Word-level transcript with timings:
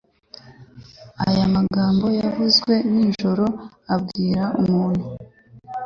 Ayo 1.27 1.43
magambo 1.55 2.05
yavuzwe 2.19 2.73
ninjoro 2.91 3.47
abwira 3.95 4.43
umuntu 4.61 5.05